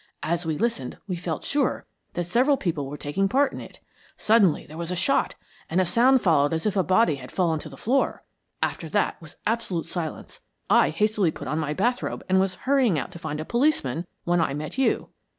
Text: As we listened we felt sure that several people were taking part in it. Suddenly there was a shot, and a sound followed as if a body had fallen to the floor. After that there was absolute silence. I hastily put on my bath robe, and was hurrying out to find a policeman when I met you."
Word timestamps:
As 0.23 0.47
we 0.47 0.57
listened 0.57 0.97
we 1.07 1.15
felt 1.15 1.43
sure 1.43 1.85
that 2.13 2.23
several 2.23 2.57
people 2.57 2.87
were 2.87 2.97
taking 2.97 3.29
part 3.29 3.53
in 3.53 3.61
it. 3.61 3.79
Suddenly 4.17 4.65
there 4.65 4.75
was 4.79 4.89
a 4.89 4.95
shot, 4.95 5.35
and 5.69 5.79
a 5.79 5.85
sound 5.85 6.21
followed 6.21 6.53
as 6.53 6.65
if 6.65 6.75
a 6.75 6.81
body 6.81 7.17
had 7.17 7.31
fallen 7.31 7.59
to 7.59 7.69
the 7.69 7.77
floor. 7.77 8.23
After 8.63 8.89
that 8.89 9.11
there 9.11 9.17
was 9.21 9.37
absolute 9.45 9.85
silence. 9.85 10.39
I 10.71 10.89
hastily 10.89 11.29
put 11.29 11.47
on 11.47 11.59
my 11.59 11.75
bath 11.75 12.01
robe, 12.01 12.23
and 12.27 12.39
was 12.39 12.55
hurrying 12.65 12.97
out 12.97 13.11
to 13.11 13.19
find 13.19 13.39
a 13.39 13.45
policeman 13.45 14.07
when 14.23 14.41
I 14.41 14.55
met 14.55 14.75
you." 14.75 15.09